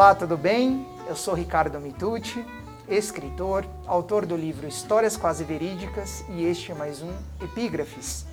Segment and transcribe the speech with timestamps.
[0.00, 0.86] Olá, tudo bem?
[1.06, 2.42] Eu sou Ricardo Mitucci,
[2.88, 8.24] escritor, autor do livro Histórias Quase Verídicas e este é mais um Epígrafes.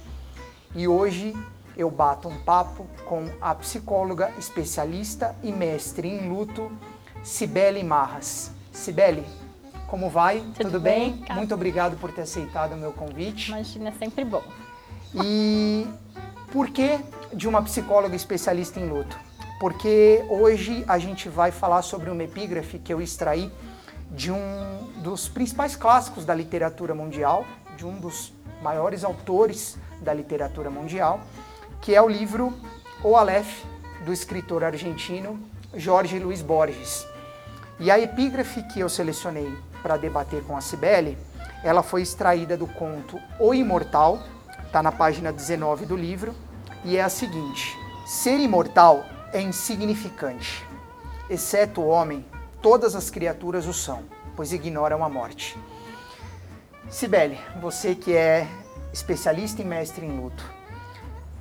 [0.74, 1.36] E hoje
[1.76, 6.72] eu bato um papo com a psicóloga especialista e mestre em luto,
[7.22, 8.50] Cibele Marras.
[8.72, 9.26] Cibele,
[9.88, 10.40] como vai?
[10.40, 11.18] Tudo, Tudo bem?
[11.18, 11.36] bem?
[11.36, 13.50] Muito obrigado por ter aceitado o meu convite.
[13.50, 14.44] Imagina, é sempre bom.
[15.14, 15.86] E
[16.50, 16.98] por que
[17.34, 19.27] de uma psicóloga especialista em luto?
[19.60, 23.52] Porque hoje a gente vai falar sobre uma epígrafe que eu extraí
[24.12, 30.70] de um dos principais clássicos da literatura mundial, de um dos maiores autores da literatura
[30.70, 31.20] mundial,
[31.82, 32.54] que é o livro
[33.04, 33.64] O Aleph,
[34.06, 35.40] do escritor argentino
[35.76, 37.06] Jorge Luiz Borges.
[37.80, 39.52] E a epígrafe que eu selecionei
[39.82, 41.18] para debater com a Cibele,
[41.64, 44.20] ela foi extraída do conto O Imortal,
[44.66, 46.34] está na página 19 do livro,
[46.86, 49.04] e é a seguinte: Ser imortal
[49.38, 50.66] é insignificante.
[51.30, 52.26] Exceto o homem,
[52.62, 54.04] todas as criaturas o são,
[54.36, 55.58] pois ignoram a morte.
[56.90, 58.48] Cibele, você que é
[58.92, 60.44] especialista e mestre em luto,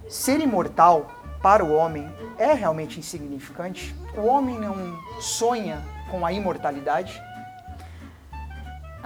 [0.08, 1.10] ser imortal
[1.42, 3.94] para o homem é realmente insignificante?
[4.16, 7.22] O homem não sonha com a imortalidade?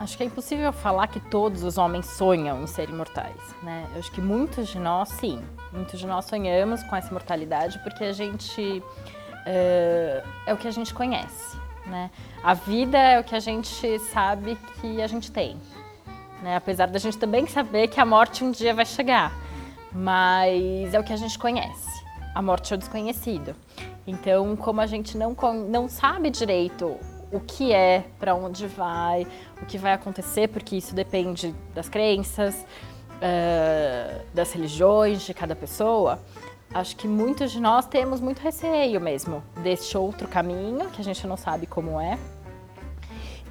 [0.01, 3.87] Acho que é impossível falar que todos os homens sonham em ser imortais, né?
[3.93, 5.45] Eu acho que muitos de nós, sim.
[5.71, 8.83] Muitos de nós sonhamos com essa imortalidade porque a gente...
[9.45, 12.11] É, é o que a gente conhece, né?
[12.43, 15.59] A vida é o que a gente sabe que a gente tem,
[16.43, 16.57] né?
[16.57, 19.31] Apesar da gente também saber que a morte um dia vai chegar.
[19.93, 21.91] Mas é o que a gente conhece.
[22.35, 23.55] A morte é o desconhecido.
[24.07, 25.37] Então, como a gente não,
[25.69, 26.99] não sabe direito
[27.33, 29.27] o que é, para onde vai,
[29.63, 32.67] o que vai acontecer, porque isso depende das crenças,
[33.17, 36.19] uh, das religiões de cada pessoa.
[36.73, 41.27] Acho que muitos de nós temos muito receio mesmo deste outro caminho, que a gente
[41.27, 42.19] não sabe como é.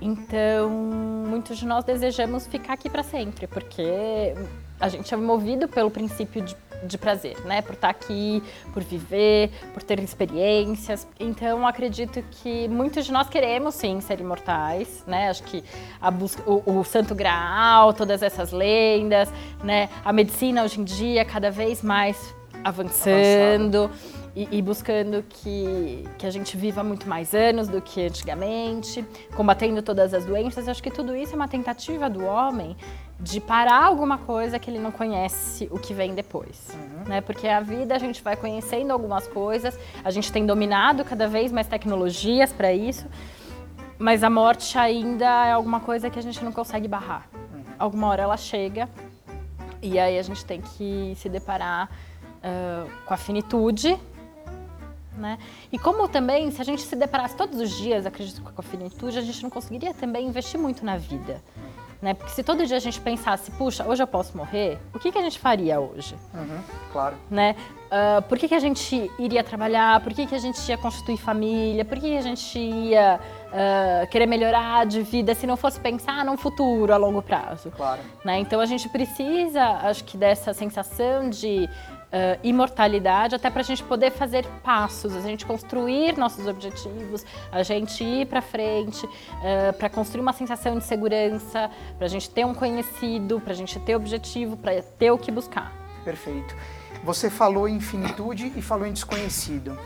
[0.01, 4.33] Então, muitos de nós desejamos ficar aqui para sempre, porque
[4.79, 7.61] a gente é movido pelo princípio de, de, prazer, né?
[7.61, 11.07] Por estar aqui, por viver, por ter experiências.
[11.19, 15.29] Então, acredito que muitos de nós queremos sim ser imortais, né?
[15.29, 15.63] Acho que
[16.01, 19.31] a busca, o, o Santo Graal, todas essas lendas,
[19.63, 19.89] né?
[20.03, 23.89] A medicina hoje em dia cada vez mais avançando.
[24.35, 29.03] E, e, buscando que, que a gente viva muito mais anos do que antigamente,
[29.35, 30.67] combatendo todas as doenças.
[30.67, 32.77] Eu acho que tudo isso é uma tentativa do homem
[33.19, 36.69] de parar alguma coisa que ele não conhece o que vem depois.
[36.73, 37.09] Uhum.
[37.09, 37.21] Né?
[37.21, 41.51] Porque a vida a gente vai conhecendo algumas coisas, a gente tem dominado cada vez
[41.51, 43.07] mais tecnologias para isso,
[43.97, 47.27] mas a morte ainda é alguma coisa que a gente não consegue barrar.
[47.33, 47.63] Uhum.
[47.77, 48.87] Alguma hora ela chega
[49.81, 51.89] e aí a gente tem que se deparar
[52.37, 53.99] uh, com a finitude
[55.19, 55.37] né?
[55.71, 59.19] E como também, se a gente se deparasse todos os dias, acredito com a finitude,
[59.19, 61.41] a gente não conseguiria também investir muito na vida.
[62.01, 62.13] Né?
[62.13, 65.17] Porque se todo dia a gente pensasse, puxa, hoje eu posso morrer, o que, que
[65.17, 66.15] a gente faria hoje?
[66.33, 66.61] Uhum,
[66.93, 67.17] claro.
[67.29, 67.57] Né?
[67.87, 69.99] Uh, por que, que a gente iria trabalhar?
[69.99, 71.83] Por que, que a gente ia constituir família?
[71.83, 76.23] Por que, que a gente ia uh, querer melhorar de vida se não fosse pensar
[76.23, 77.69] num futuro a longo prazo?
[77.71, 77.99] Claro.
[78.23, 78.39] Né?
[78.39, 81.69] Então a gente precisa, acho que, dessa sensação de
[82.09, 87.61] Uh, imortalidade, até para a gente poder fazer passos, a gente construir nossos objetivos, a
[87.61, 91.69] gente ir para frente, uh, para construir uma sensação de segurança,
[91.99, 95.31] para a gente ter um conhecido, para a gente ter objetivo, para ter o que
[95.31, 95.71] buscar.
[96.03, 96.55] Perfeito.
[97.03, 99.77] Você falou em finitude e falou em desconhecido.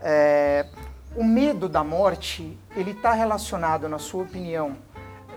[0.00, 0.66] É,
[1.14, 4.76] o medo da morte, ele está relacionado, na sua opinião,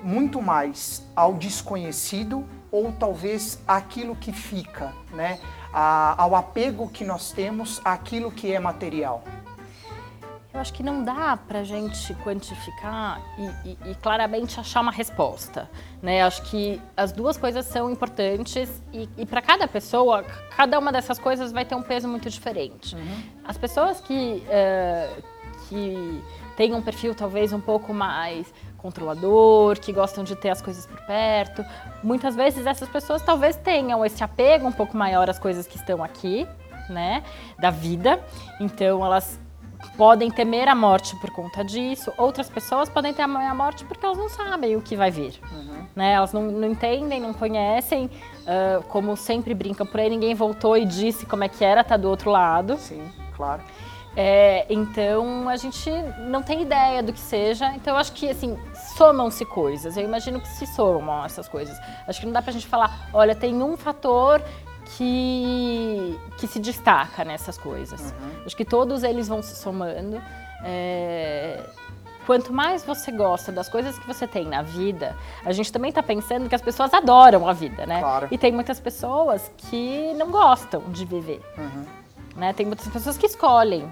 [0.02, 5.40] muito mais ao desconhecido ou talvez àquilo que fica, né?
[5.74, 9.24] A, ao apego que nós temos àquilo que é material?
[10.52, 14.92] Eu acho que não dá para a gente quantificar e, e, e, claramente achar uma
[14.92, 15.70] resposta.
[16.02, 16.24] Né?
[16.24, 20.24] Acho que as duas coisas são importantes e, e para cada pessoa,
[20.58, 22.96] cada uma dessas coisas vai ter um peso muito diferente.
[22.96, 23.24] Uhum.
[23.46, 25.24] As pessoas que, uh,
[25.68, 26.24] que
[26.60, 31.00] têm um perfil talvez um pouco mais controlador, que gostam de ter as coisas por
[31.06, 31.64] perto.
[32.04, 36.04] Muitas vezes essas pessoas talvez tenham esse apego um pouco maior às coisas que estão
[36.04, 36.46] aqui,
[36.90, 37.24] né,
[37.58, 38.22] da vida.
[38.60, 39.40] Então elas
[39.96, 42.12] podem temer a morte por conta disso.
[42.18, 45.40] Outras pessoas podem ter a morte porque elas não sabem o que vai vir.
[45.50, 45.86] Uhum.
[45.96, 46.12] Né?
[46.12, 48.08] Elas não, não, entendem, não conhecem.
[48.42, 51.96] Uh, como sempre brincam por aí, ninguém voltou e disse como é que era tá
[51.96, 52.76] do outro lado.
[52.78, 53.62] Sim, claro.
[54.16, 55.90] É, então a gente
[56.28, 57.72] não tem ideia do que seja.
[57.76, 58.58] Então eu acho que assim
[58.96, 59.96] somam-se coisas.
[59.96, 61.78] Eu imagino que se somam essas coisas.
[62.08, 64.42] Acho que não dá pra gente falar, olha, tem um fator
[64.98, 68.02] que, que se destaca nessas coisas.
[68.02, 68.44] Uhum.
[68.46, 70.22] Acho que todos eles vão se somando.
[70.64, 71.64] É,
[72.26, 75.16] quanto mais você gosta das coisas que você tem na vida,
[75.46, 78.00] a gente também está pensando que as pessoas adoram a vida, né?
[78.00, 78.28] Claro.
[78.32, 81.42] E tem muitas pessoas que não gostam de viver.
[81.58, 81.99] Uhum.
[82.40, 82.54] Né?
[82.54, 83.92] Tem muitas pessoas que escolhem,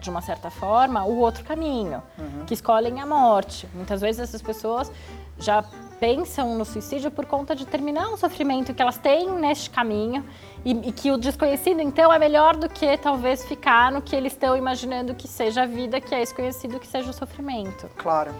[0.00, 2.44] de uma certa forma, o outro caminho, Uhum.
[2.46, 3.66] que escolhem a morte.
[3.72, 4.90] Muitas vezes essas pessoas
[5.38, 5.64] já
[6.00, 10.22] pensam no suicídio por conta de terminar um sofrimento que elas têm neste caminho
[10.64, 14.32] e, e que o desconhecido, então, é melhor do que talvez ficar no que eles
[14.34, 17.88] estão imaginando que seja a vida, que é desconhecido, que seja o sofrimento.
[17.96, 18.32] Claro.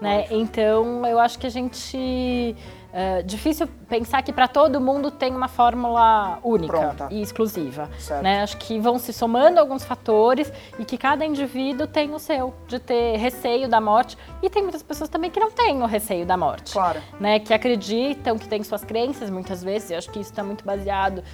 [0.00, 0.26] Né?
[0.30, 2.56] Então, eu acho que a gente.
[2.94, 7.08] É difícil pensar que para todo mundo tem uma fórmula única Pronta.
[7.10, 7.88] e exclusiva.
[7.98, 8.22] Certo.
[8.22, 8.42] Né?
[8.42, 12.78] Acho que vão se somando alguns fatores e que cada indivíduo tem o seu, de
[12.78, 14.18] ter receio da morte.
[14.42, 16.74] E tem muitas pessoas também que não têm o receio da morte.
[16.74, 17.00] Claro.
[17.18, 17.38] Né?
[17.38, 21.24] Que acreditam, que têm suas crenças muitas vezes, e acho que isso está muito baseado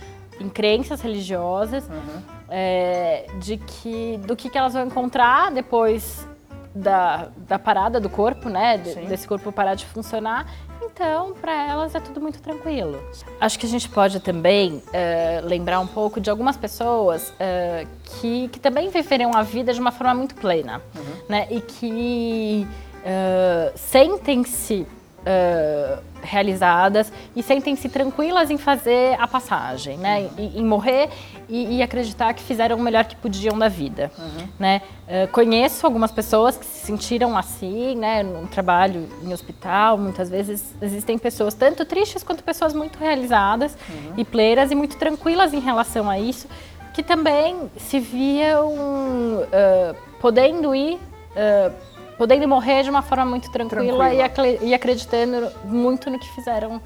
[0.41, 2.23] em crenças religiosas, Uhum.
[2.49, 6.25] é, de que do que, que elas vão encontrar depois
[6.75, 8.79] da, da parada do corpo, né?
[8.79, 10.47] De- desse corpo parar de funcionar.
[10.83, 13.01] Então, para elas é tudo muito tranquilo.
[13.41, 18.49] Acho que a gente pode também é, lembrar um pouco de algumas pessoas é, que,
[18.49, 20.81] que também viveram a vida de uma forma muito plena,
[21.29, 21.47] né?
[21.51, 22.67] E que
[23.05, 24.87] é, sentem-se
[25.27, 30.29] é, realizadas e sentem-se tranquilas em fazer a passagem, né?
[30.37, 31.09] Em, em morrer
[31.49, 34.11] e, e acreditar que fizeram o melhor que podiam da vida,
[34.59, 34.83] né?
[35.07, 38.23] Eh, conheço algumas pessoas que se sentiram assim, né?
[38.23, 43.77] No trabalho em hospital, muitas vezes existem pessoas tanto tristes quanto pessoas muito realizadas
[44.17, 46.47] e plenas e muito tranquilas em relação a isso,
[46.93, 50.99] que também se viam eh, podendo ir
[51.35, 51.71] eh,
[52.19, 54.13] podendo morrer de uma forma muito tranquila, Tranquila.
[54.15, 56.83] E, acre- e acreditando muito no que fizeram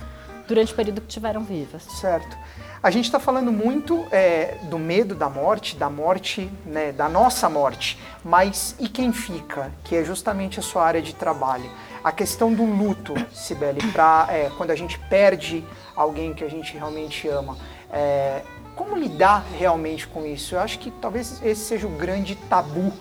[0.46, 1.82] durante o período que tiveram vivas.
[1.84, 2.36] Certo.
[2.82, 7.48] A gente está falando muito é, do medo da morte, da morte, né, da nossa
[7.48, 9.70] morte, mas e quem fica?
[9.84, 11.70] Que é justamente a sua área de trabalho.
[12.02, 15.64] A questão do luto, Sibeli, pra, é, quando a gente perde
[15.94, 17.56] alguém que a gente realmente ama.
[17.92, 18.42] É,
[18.74, 20.56] como lidar realmente com isso?
[20.56, 22.92] Eu acho que talvez esse seja o grande tabu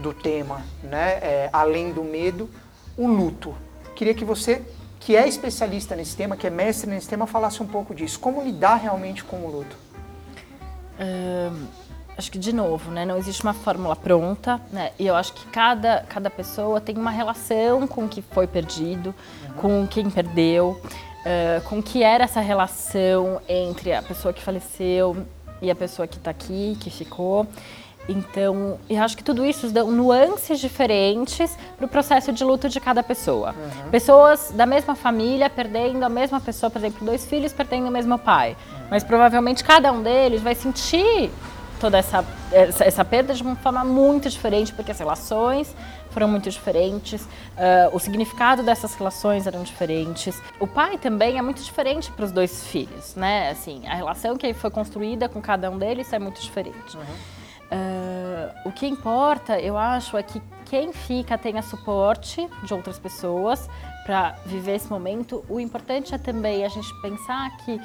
[0.00, 1.18] do tema, né?
[1.22, 2.48] É, além do medo,
[2.96, 3.54] o luto.
[3.94, 4.62] Queria que você,
[5.00, 8.18] que é especialista nesse tema, que é mestre nesse tema, falasse um pouco disso.
[8.20, 9.76] Como lidar realmente com o luto?
[12.16, 15.46] Acho que, de novo, né, não existe uma fórmula pronta, né, e eu acho que
[15.46, 19.14] cada, cada pessoa tem uma relação com o que foi perdido,
[19.56, 20.80] com quem perdeu,
[21.24, 25.26] ah, com o que era essa relação entre a pessoa que faleceu
[25.60, 27.46] e a pessoa que está aqui, que ficou.
[28.08, 32.80] Então, eu acho que tudo isso dão nuances diferentes para o processo de luto de
[32.80, 33.54] cada pessoa.
[33.90, 38.18] Pessoas da mesma família perdendo a mesma pessoa, por exemplo, dois filhos perdendo o mesmo
[38.18, 38.56] pai.
[38.90, 41.30] Mas provavelmente cada um deles vai sentir
[41.78, 45.74] toda essa, essa, essa perda de uma forma muito diferente, porque as relações
[46.10, 50.40] foram muito diferentes, ah, o significado dessas relações eram diferentes.
[50.58, 53.50] O pai também é muito diferente para os dois filhos, né?
[53.50, 56.96] Assim, a relação que foi construída com cada um deles é muito diferente.
[57.70, 63.68] Ah, o que importa, eu acho, é que quem fica tenha suporte de outras pessoas
[64.04, 65.44] para viver esse momento.
[65.48, 67.80] O importante é também a gente pensar que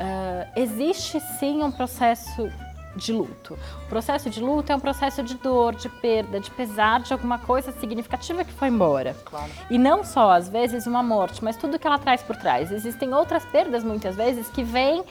[0.00, 2.50] ah, existe sim um processo
[2.96, 3.58] de luto.
[3.86, 7.38] O processo de luto é um processo de dor, de perda, de pesar de alguma
[7.40, 9.16] coisa significativa que foi embora.
[9.24, 9.50] Claro.
[9.68, 12.70] E não só, às vezes, uma morte, mas tudo que ela traz por trás.
[12.70, 15.02] Existem outras perdas, muitas vezes, que vêm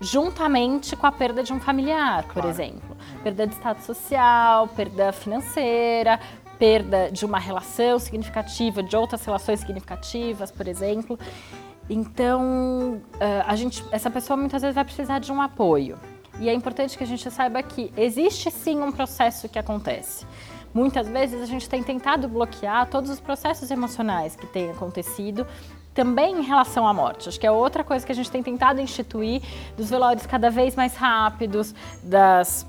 [0.00, 2.48] juntamente com a perda de um familiar, por Claro.
[2.50, 2.93] exemplo.
[3.24, 6.20] Perda de status social, perda financeira,
[6.58, 11.18] perda de uma relação significativa, de outras relações significativas, por exemplo.
[11.88, 15.98] Então, eh, a gente, essa pessoa muitas vezes vai precisar de um apoio.
[16.38, 20.26] E é importante que a gente saiba que existe sim um processo que acontece.
[20.72, 25.46] Muitas vezes a gente tem tentado bloquear todos os processos emocionais que têm acontecido
[25.94, 27.28] também em relação à morte.
[27.28, 29.40] Acho que é outra coisa que a gente tem tentado instituir
[29.76, 32.66] dos velórios cada vez mais rápidos, das,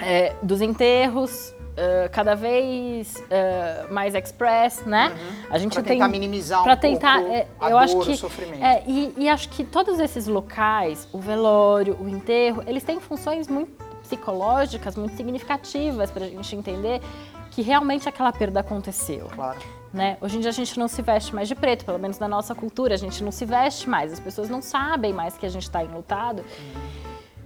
[0.00, 5.12] é, dos enterros eh, cada vez eh, mais express, né?
[5.50, 8.00] A gente Pra tem tentar minimizar um pra tentar, pouco é, a eu dor, acho
[8.00, 8.64] que o sofrimento.
[8.64, 13.46] é, e, e acho que todos esses locais, o velório, o enterro, eles têm funções
[13.46, 13.72] muito
[14.02, 17.02] psicológicas, muito significativas para a gente entender
[17.50, 19.28] que realmente aquela perda aconteceu.
[19.34, 19.58] Claro.
[19.92, 20.16] Né?
[20.22, 22.54] Hoje em dia a gente não se veste mais de preto, pelo menos na nossa
[22.54, 25.62] cultura, a gente não se veste mais, as pessoas não sabem mais que a gente
[25.64, 26.42] está enlutado.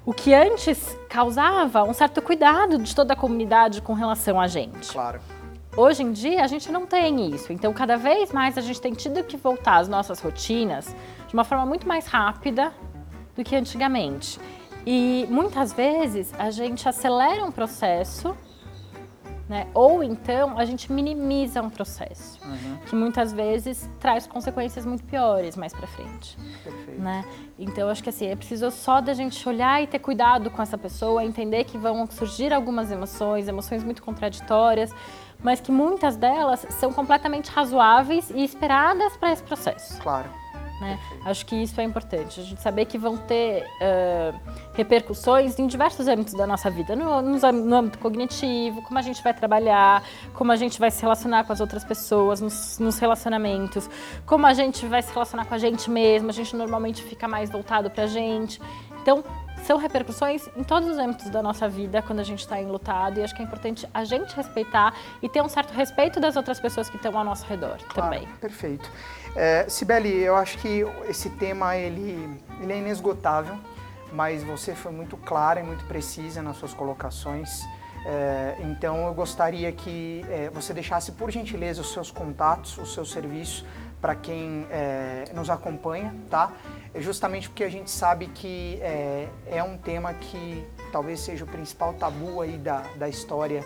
[0.05, 4.93] O que antes causava um certo cuidado de toda a comunidade com relação a gente.
[4.93, 5.21] Claro.
[5.77, 8.93] Hoje em dia a gente não tem isso, então cada vez mais a gente tem
[8.93, 10.95] tido que voltar às nossas rotinas
[11.29, 12.73] de uma forma muito mais rápida
[13.37, 14.41] do que antigamente.
[14.85, 18.37] E muitas vezes a gente acelera um processo
[19.51, 19.67] Né?
[19.75, 22.77] Ou então a gente minimiza um processo, uhum.
[22.87, 26.37] que muitas vezes traz consequências muito piores mais para frente.
[26.63, 27.01] Perfeito.
[27.01, 27.25] Né?
[27.59, 30.79] Então acho que assim, é preciso só da gente olhar e ter cuidado com essa
[30.79, 34.95] pessoa, entender que vão surgir algumas emoções, emoções muito contraditórias,
[35.43, 40.01] mas que muitas delas são completamente razoáveis e esperadas para esse processo.
[40.01, 40.31] Claro.
[40.81, 40.99] Né?
[41.27, 44.41] Acho que isso é importante, a gente saber que vão ter uh,
[44.73, 49.35] repercussões em diversos âmbitos da nossa vida, no, no, âmbito cognitivo, como a gente vai
[49.35, 53.91] trabalhar, como a gente vai se relacionar com as outras pessoas, nos, nos relacionamentos,
[54.25, 57.51] como a gente vai se relacionar com a gente mesmo, a gente normalmente fica mais
[57.51, 58.59] voltado para a gente.
[59.03, 59.23] Então,
[59.71, 63.23] são repercussões em todos os âmbitos da nossa vida quando a gente está enlutado e
[63.23, 66.91] acho que é importante a gente respeitar e ter um certo respeito das outras pessoas
[66.91, 68.27] que estão ao nosso redor claro, também.
[68.41, 68.91] Perfeito.
[69.37, 73.57] É, Sibeli, eu acho que esse tema ele, ele é inesgotável,
[74.13, 77.63] mas você foi muito clara e muito precisa nas suas colocações.
[78.05, 83.05] É, então eu gostaria que é, você deixasse por gentileza os seus contatos, o seu
[83.05, 83.65] serviço
[84.01, 86.51] para quem é, nos acompanha, tá?
[86.97, 91.95] Justamente porque a gente sabe que é, é, um tema que talvez seja o principal
[91.95, 93.65] tabu aí da, da história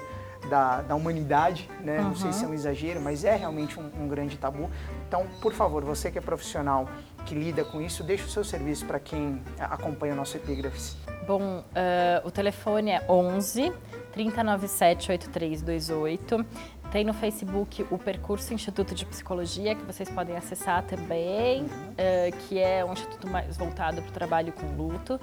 [0.48, 1.98] da, da humanidade, né?
[1.98, 2.08] Uhum.
[2.08, 4.70] Não sei se é um exagero, mas é realmente um, um, grande tabu.
[5.08, 6.86] Então, por favor, você que é profissional
[7.24, 10.96] que lida com isso, deixe o seu serviço para quem acompanha o nosso Epígrafes.
[11.26, 13.72] Bom, uh, o telefone é 11
[14.12, 16.46] 3097 8328.
[16.94, 21.66] Tem no Facebook o Percurso Instituto de Psicologia, que vocês podem acessar também, uhum.
[21.66, 25.16] uh, que é um instituto mais voltado para o trabalho com luto.
[25.16, 25.20] Uh,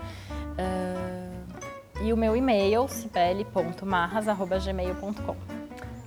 [2.03, 5.37] e o meu e-mail, cibele.marras.gmail.com.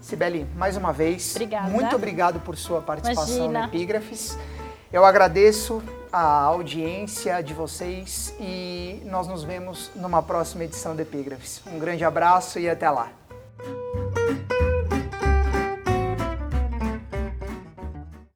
[0.02, 1.71] Sibeli, mais uma vez, Obrigada.
[1.71, 3.61] muito obrigado por sua participação Imagina.
[3.61, 4.38] no Epígrafes.
[4.92, 11.62] Eu agradeço a audiência de vocês e nós nos vemos numa próxima edição do Epígrafes.
[11.66, 13.24] Um grande abraço e até lá.